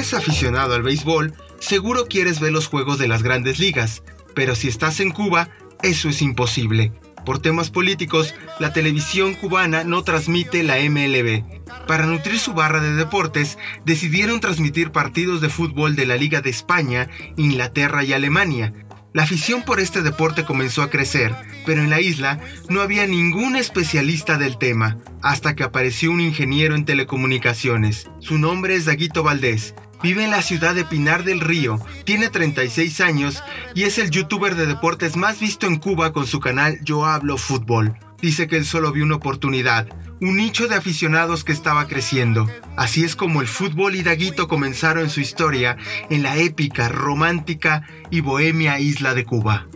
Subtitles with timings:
[0.00, 4.02] eres aficionado al béisbol, seguro quieres ver los juegos de las grandes ligas,
[4.34, 5.50] pero si estás en Cuba,
[5.82, 6.90] eso es imposible.
[7.26, 11.44] Por temas políticos, la televisión cubana no transmite la MLB.
[11.86, 16.48] Para nutrir su barra de deportes, decidieron transmitir partidos de fútbol de la Liga de
[16.48, 18.72] España, Inglaterra y Alemania.
[19.12, 21.34] La afición por este deporte comenzó a crecer,
[21.66, 26.74] pero en la isla no había ningún especialista del tema, hasta que apareció un ingeniero
[26.74, 28.08] en telecomunicaciones.
[28.20, 33.00] Su nombre es Daguito Valdés, Vive en la ciudad de Pinar del Río, tiene 36
[33.02, 33.42] años
[33.74, 37.36] y es el youtuber de deportes más visto en Cuba con su canal Yo Hablo
[37.36, 37.98] Fútbol.
[38.22, 39.88] Dice que él solo vio una oportunidad,
[40.20, 42.48] un nicho de aficionados que estaba creciendo.
[42.76, 45.76] Así es como el fútbol y Daguito comenzaron su historia
[46.08, 49.66] en la épica, romántica y bohemia isla de Cuba.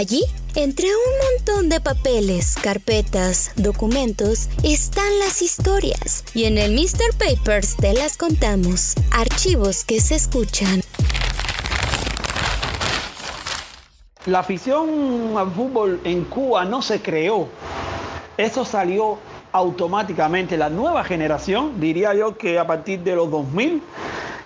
[0.00, 6.24] Allí, entre un montón de papeles, carpetas, documentos, están las historias.
[6.32, 7.12] Y en el Mr.
[7.18, 8.94] Papers te las contamos.
[9.12, 10.80] Archivos que se escuchan.
[14.24, 17.48] La afición al fútbol en Cuba no se creó.
[18.38, 19.18] Eso salió
[19.52, 20.56] automáticamente.
[20.56, 23.82] La nueva generación, diría yo que a partir de los 2000,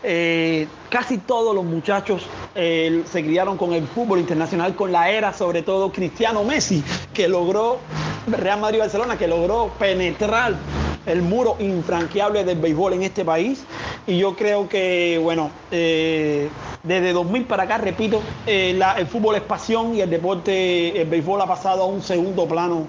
[0.02, 5.33] eh, casi todos los muchachos eh, se criaron con el fútbol internacional, con la era
[5.33, 7.78] sobre todo Cristiano Messi, que logró,
[8.27, 10.55] Real Madrid Barcelona, que logró penetrar
[11.06, 13.64] el muro infranqueable del béisbol en este país.
[14.06, 16.48] Y yo creo que, bueno, eh,
[16.82, 21.47] desde 2000 para acá, repito, el fútbol es pasión y el deporte, el béisbol ha
[21.47, 22.86] pasado a un segundo plano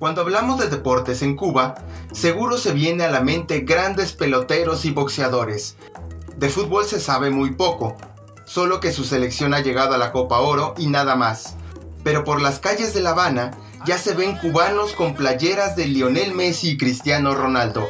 [0.00, 1.74] cuando hablamos de deportes en Cuba,
[2.10, 5.76] seguro se viene a la mente grandes peloteros y boxeadores.
[6.40, 7.98] De fútbol se sabe muy poco,
[8.46, 11.54] solo que su selección ha llegado a la Copa Oro y nada más.
[12.02, 13.50] Pero por las calles de La Habana
[13.84, 17.86] ya se ven cubanos con playeras de Lionel Messi y Cristiano Ronaldo,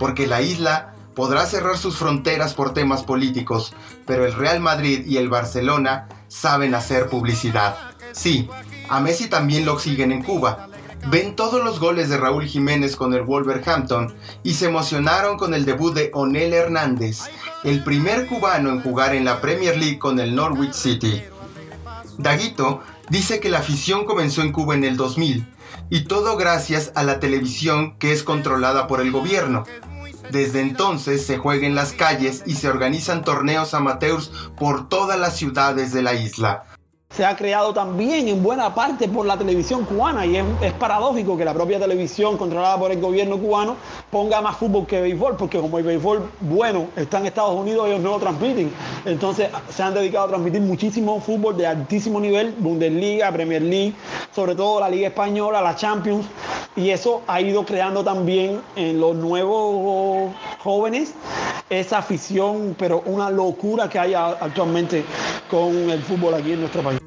[0.00, 3.72] porque la isla podrá cerrar sus fronteras por temas políticos,
[4.08, 7.76] pero el Real Madrid y el Barcelona saben hacer publicidad.
[8.10, 8.50] Sí,
[8.88, 10.68] a Messi también lo siguen en Cuba,
[11.10, 15.64] ven todos los goles de Raúl Jiménez con el Wolverhampton y se emocionaron con el
[15.64, 17.22] debut de Onel Hernández,
[17.62, 21.22] el primer cubano en jugar en la Premier League con el Norwich City.
[22.18, 25.46] Daguito dice que la afición comenzó en Cuba en el 2000
[25.90, 29.64] y todo gracias a la televisión que es controlada por el gobierno.
[30.30, 35.36] Desde entonces se juega en las calles y se organizan torneos amateurs por todas las
[35.36, 36.64] ciudades de la isla
[37.16, 41.44] se ha creado también en buena parte por la televisión cubana y es, paradójico que
[41.44, 43.76] la propia televisión controlada por el gobierno cubano
[44.10, 48.00] ponga más fútbol que béisbol, porque como el béisbol bueno está en Estados Unidos, ellos
[48.00, 48.72] no lo transmiten.
[49.04, 53.94] Entonces se han dedicado a transmitir muchísimo fútbol de altísimo nivel, Bundesliga, Premier League,
[54.34, 56.26] sobre todo la Liga Española, la Champions,
[56.74, 60.32] y eso ha ido creando también en los nuevos
[60.62, 61.14] jóvenes
[61.70, 65.04] esa afición, pero una locura que hay actualmente
[65.50, 67.03] con el fútbol aquí en nuestro país.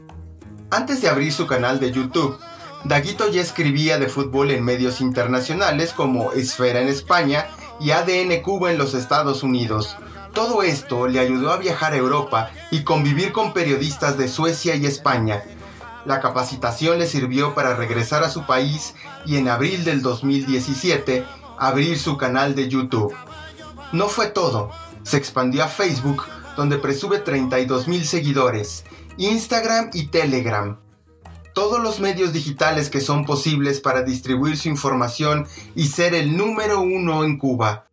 [0.88, 2.40] Antes de abrir su canal de YouTube,
[2.86, 7.50] Daguito ya escribía de fútbol en medios internacionales como Esfera en España
[7.82, 9.98] y ADN Cuba en los Estados Unidos.
[10.32, 14.86] Todo esto le ayudó a viajar a Europa y convivir con periodistas de Suecia y
[14.86, 15.44] España.
[16.06, 18.96] La capacitación le sirvió para regresar a su país
[19.26, 21.26] y en abril del 2017
[21.58, 23.14] abrir su canal de YouTube.
[23.92, 24.72] No fue todo,
[25.04, 26.24] se expandió a Facebook
[26.56, 28.86] donde presume 32 mil seguidores
[29.18, 30.80] Instagram y Telegram.
[31.54, 36.82] Todos los medios digitales que son posibles para distribuir su información y ser el número
[36.82, 37.87] uno en Cuba.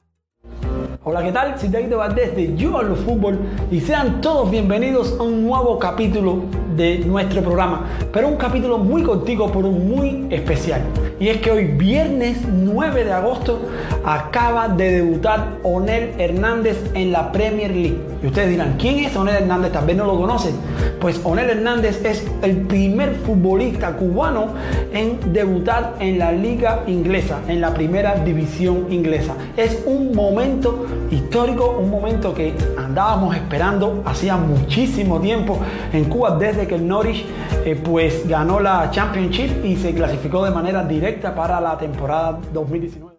[1.07, 1.61] Hola, ¿qué tal?
[1.61, 3.39] Soy David Valdés de Yo Hablo Fútbol
[3.71, 6.45] y sean todos bienvenidos a un nuevo capítulo
[6.75, 10.81] de nuestro programa, pero un capítulo muy contigo, pero muy especial.
[11.21, 13.61] Y es que hoy, viernes 9 de agosto,
[14.05, 17.99] acaba de debutar Onel Hernández en la Premier League.
[18.23, 19.73] Y ustedes dirán, ¿quién es Onel Hernández?
[19.73, 20.55] Tal vez no lo conocen.
[21.01, 24.47] Pues Onel Hernández es el primer futbolista cubano
[24.93, 29.35] en debutar en la liga inglesa, en la primera división inglesa.
[29.57, 35.59] Es un momento histórico, un momento que andábamos esperando hacía muchísimo tiempo
[35.93, 37.25] en Cuba desde que el Norwich
[37.65, 43.15] eh, pues ganó la Championship y se clasificó de manera directa para la temporada 2019.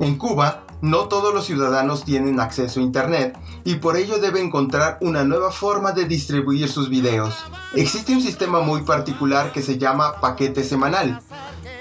[0.00, 4.98] En Cuba, no todos los ciudadanos tienen acceso a Internet y por ello debe encontrar
[5.00, 7.36] una nueva forma de distribuir sus videos.
[7.74, 11.20] Existe un sistema muy particular que se llama paquete semanal,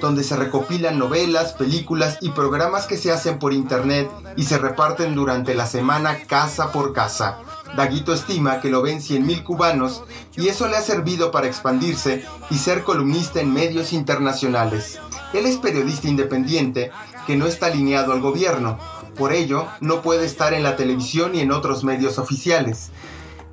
[0.02, 5.16] donde se recopilan novelas, películas y programas que se hacen por Internet y se reparten
[5.16, 7.38] durante la semana casa por casa.
[7.78, 10.04] Daguito estima que lo ven 100.000 cubanos
[10.36, 15.00] y eso le ha servido para expandirse y ser columnista en medios internacionales.
[15.32, 16.92] Él es periodista independiente
[17.26, 18.78] que no está alineado al gobierno,
[19.16, 22.90] por ello no puede estar en la televisión ni en otros medios oficiales.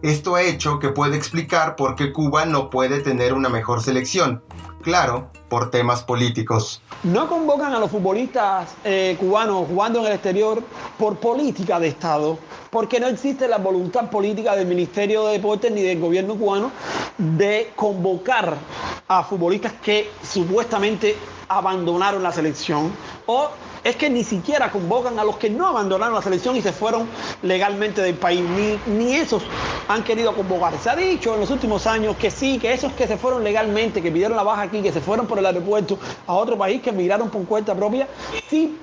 [0.02, 4.42] Esto ha hecho que pueda explicar por qué Cuba no puede tener una mejor selección.
[4.82, 6.80] Claro, por temas políticos.
[7.02, 10.62] No convocan a los futbolistas eh, cubanos jugando en el exterior
[10.96, 12.38] por política de Estado,
[12.70, 16.70] porque no existe la voluntad política del Ministerio de Deportes ni del gobierno cubano
[17.18, 18.56] de convocar
[19.08, 21.16] a futbolistas que supuestamente
[21.48, 22.92] abandonaron la selección
[23.26, 23.50] o
[23.84, 27.08] es que ni siquiera convocan a los que no abandonaron la selección y se fueron
[27.42, 28.42] legalmente del país.
[28.42, 29.42] Ni, ni esos
[29.88, 30.78] han querido convocar.
[30.78, 34.02] Se ha dicho en los últimos años que sí, que esos que se fueron legalmente,
[34.02, 36.90] que pidieron la baja aquí, que se fueron por el aeropuerto a otro país, que
[36.90, 38.08] emigraron por cuenta propia,
[38.48, 38.76] sí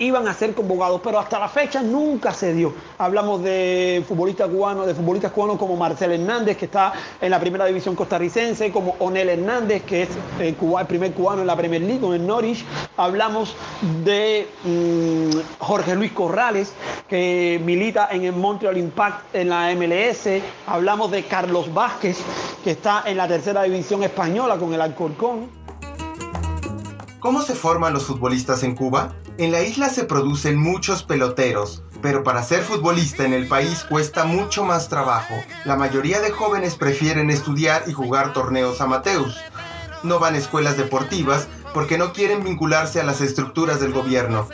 [0.00, 2.72] iban a ser convocados, pero hasta la fecha nunca se dio.
[2.96, 7.66] Hablamos de futbolistas cubanos, de futbolistas cubanos como Marcel Hernández, que está en la primera
[7.66, 10.08] división costarricense, como Onel Hernández, que es
[10.40, 10.56] el,
[10.86, 12.64] primer cubano en la Premier League, con el Norwich.
[12.96, 13.54] Hablamos
[14.02, 16.72] de mm, Jorge Luis Corrales,
[17.06, 20.42] que milita en el Montreal Impact en la MLS.
[20.66, 22.16] Hablamos de Carlos Vázquez,
[22.64, 25.60] que está en la tercera división española con el Alcorcón.
[27.18, 29.12] ¿Cómo se forman los futbolistas en Cuba?
[29.40, 34.24] En la isla se producen muchos peloteros, pero para ser futbolista en el país cuesta
[34.24, 35.32] mucho más trabajo.
[35.64, 39.34] La mayoría de jóvenes prefieren estudiar y jugar torneos amateurs.
[40.02, 44.46] No van a escuelas deportivas porque no quieren vincularse a las estructuras del gobierno.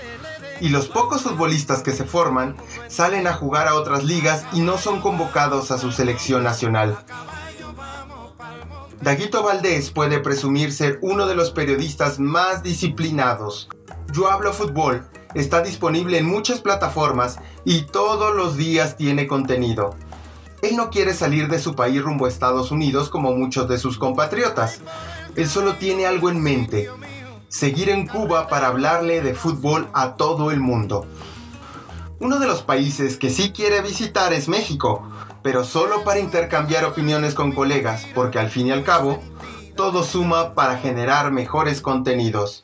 [0.61, 2.55] Y los pocos futbolistas que se forman
[2.87, 6.97] salen a jugar a otras ligas y no son convocados a su selección nacional.
[9.01, 13.69] Daguito Valdés puede presumir ser uno de los periodistas más disciplinados.
[14.17, 15.05] Yo hablo fútbol
[15.35, 19.95] está disponible en muchas plataformas y todos los días tiene contenido.
[20.63, 23.99] Él no quiere salir de su país rumbo a Estados Unidos como muchos de sus
[23.99, 24.81] compatriotas.
[25.37, 26.89] Él solo tiene algo en mente,
[27.49, 31.07] seguir en Cuba para hablarle de fútbol a todo el mundo.
[32.19, 35.07] Uno de los países que sí quiere visitar es México,
[35.43, 39.21] pero solo para intercambiar opiniones con colegas, porque al fin y al cabo,
[39.77, 42.63] todo suma para generar mejores contenidos.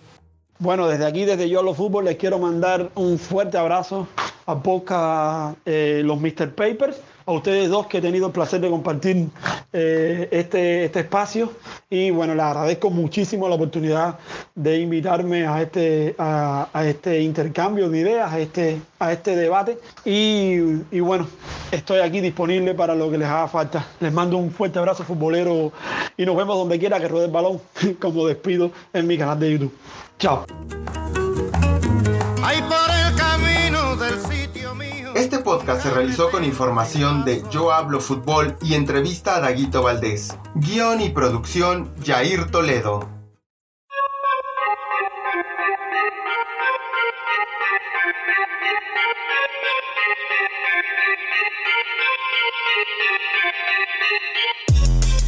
[0.62, 4.06] Bueno, desde aquí, desde Yo a Fútbol, les quiero mandar un fuerte abrazo
[4.46, 6.54] a Boca, eh, los Mr.
[6.54, 9.28] Papers a ustedes dos que he tenido el placer de compartir
[9.72, 11.52] eh, este, este espacio
[11.88, 14.18] y bueno, les agradezco muchísimo la oportunidad
[14.54, 20.56] de invitarme a este, a, este intercambio de ideas, a este, a este debate y,
[20.90, 21.26] y, bueno,
[21.70, 23.86] estoy aquí disponible para lo que les haga falta.
[24.00, 25.72] Les mando un fuerte abrazo futbolero
[26.16, 27.60] y nos vemos donde quiera que ruede el balón,
[28.00, 29.72] como despido en mi canal de YouTube.
[30.18, 30.44] Chao.
[35.14, 40.34] Este podcast se realizó con información de Yo Hablo Fútbol y entrevista a Daguito Valdés.
[40.54, 43.08] Guión y producción Jair Toledo.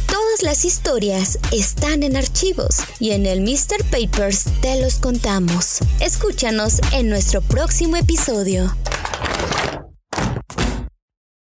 [0.07, 3.83] Todas las historias están en archivos y en el Mr.
[3.91, 5.79] Papers te los contamos.
[5.99, 8.75] Escúchanos en nuestro próximo episodio.